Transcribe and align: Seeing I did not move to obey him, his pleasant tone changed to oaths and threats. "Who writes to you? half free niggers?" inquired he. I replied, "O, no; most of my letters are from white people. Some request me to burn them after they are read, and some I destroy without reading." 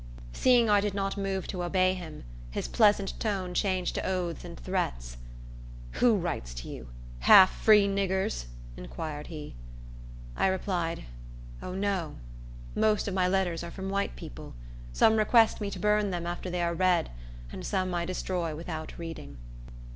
Seeing 0.33 0.67
I 0.67 0.81
did 0.81 0.95
not 0.95 1.15
move 1.15 1.45
to 1.49 1.61
obey 1.63 1.93
him, 1.93 2.23
his 2.49 2.67
pleasant 2.67 3.19
tone 3.19 3.53
changed 3.53 3.93
to 3.93 4.03
oaths 4.03 4.43
and 4.43 4.59
threats. 4.59 5.17
"Who 5.99 6.15
writes 6.15 6.55
to 6.55 6.69
you? 6.69 6.87
half 7.19 7.51
free 7.61 7.87
niggers?" 7.87 8.45
inquired 8.75 9.27
he. 9.27 9.53
I 10.35 10.47
replied, 10.47 11.03
"O, 11.61 11.75
no; 11.75 12.15
most 12.73 13.07
of 13.07 13.13
my 13.13 13.27
letters 13.27 13.63
are 13.63 13.69
from 13.69 13.91
white 13.91 14.15
people. 14.15 14.55
Some 14.91 15.17
request 15.17 15.61
me 15.61 15.69
to 15.69 15.77
burn 15.77 16.09
them 16.09 16.25
after 16.25 16.49
they 16.49 16.63
are 16.63 16.73
read, 16.73 17.11
and 17.51 17.63
some 17.63 17.93
I 17.93 18.03
destroy 18.05 18.55
without 18.55 18.97
reading." 18.97 19.37